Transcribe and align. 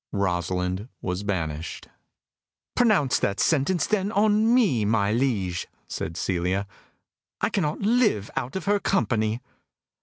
Rosalind 0.11 0.89
was 1.03 1.21
banished. 1.21 1.87
"Pronounce 2.73 3.19
that 3.19 3.39
sentence, 3.39 3.85
then, 3.85 4.11
on 4.11 4.51
me, 4.51 4.83
my 4.83 5.11
liege," 5.11 5.67
said 5.87 6.17
Celia. 6.17 6.65
"I 7.39 7.49
cannot 7.49 7.81
live 7.81 8.31
out 8.35 8.55
of 8.55 8.65
her 8.65 8.79
company." 8.79 9.41